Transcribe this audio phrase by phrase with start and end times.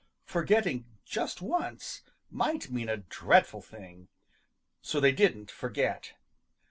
[0.25, 2.01] Forgetting just once
[2.31, 4.07] might mean a dreadful thing.
[4.81, 6.13] So they didn't forget.